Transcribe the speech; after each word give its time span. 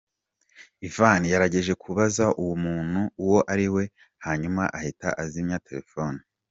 Ivan 0.87 1.21
yagerageje 1.25 1.73
kubaza 1.83 2.25
uwo 2.41 2.55
muntu 2.65 2.99
uwo 3.23 3.39
ariwe 3.53 3.83
hanyuma 4.25 4.63
ahita 4.77 5.07
azimya 5.23 5.59
telefone.” 5.67 6.19